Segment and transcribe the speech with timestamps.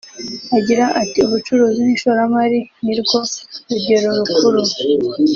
[0.57, 3.19] Agira ati “Ubucuruzi n’Ishoramari ni rwo
[3.69, 4.61] rugero rukuru